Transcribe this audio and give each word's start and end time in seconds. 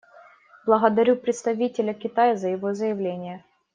Благодарю 0.65 1.15
представителя 1.15 1.93
Китая 1.93 2.35
за 2.35 2.49
его 2.49 2.73
заявление. 2.73 3.43